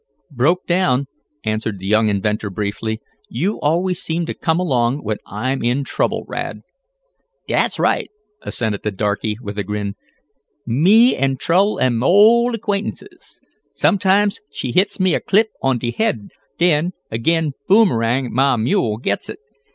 [0.31, 1.05] "Broke down,"
[1.43, 2.99] answered the young inventor briefly.
[3.29, 6.61] "You always seem to come along when I'm in trouble, Rad."
[7.47, 8.09] "Dat's right,"
[8.41, 9.93] assented the darkey, with a grin.
[10.65, 13.39] "Me an' trouble am ole acquaintances.
[13.75, 19.29] Sometimes she hits me a clip on de haid, den, ag'in Boomerang, mah mule, gits
[19.29, 19.37] it.